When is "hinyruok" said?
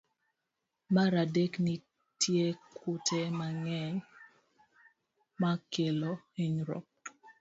6.35-6.87